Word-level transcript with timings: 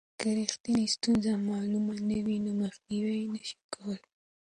که 0.19 0.27
رښتینې 0.37 0.85
ستونزې 0.95 1.31
معلومې 1.49 1.95
نه 2.09 2.17
وي 2.25 2.37
نو 2.45 2.51
مخنیوی 2.61 3.15
یې 3.21 3.27
نسو 3.33 3.57
کولای. 3.73 4.01